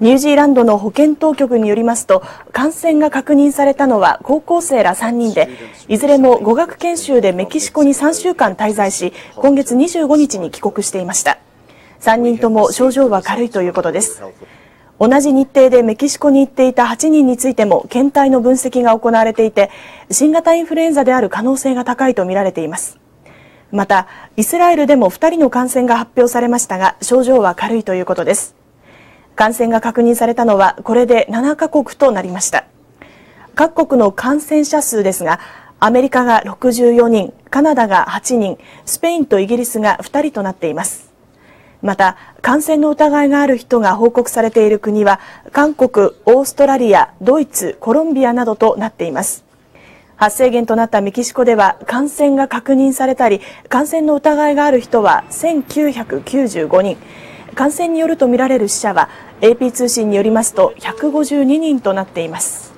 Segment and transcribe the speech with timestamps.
[0.00, 5.50] ニュージーランドの保健当局によりますと感染が確認されたのは高校生ら3人で
[5.88, 11.38] いずれも語学研修でメキシコに3週間滞在し今月25日に帰国していました。
[12.00, 14.22] 3人とも症状は軽いということです。
[14.98, 19.70] 同じ日程でメキシコに行っていた8人についても検体の分析が行われていて
[20.10, 22.98] 新型インフルエンザである可能性が高いとみられています。
[23.70, 28.59] またイスラエルでも2人の感染が発表されましたが症状は軽いということです。
[29.40, 32.66] 感染が確認されたのはこれで7カ国となりました。
[33.54, 35.40] 各国の感染者数ですが
[35.78, 41.10] アメリカが64人カナダが8人スペインとイギリスが2人となっています。
[41.80, 45.20] また感染の疑いがある人が報告されている国は
[45.52, 49.46] 韓国オーストラリアドイツコロンビアなどとなっています。
[50.16, 56.98] 発生源となったメキシコでは感染が確認されたり感染の疑いがある人は1995人。
[57.54, 59.08] 感染によるとみられる死者は
[59.40, 62.69] AP 通信によりますと152人となっています。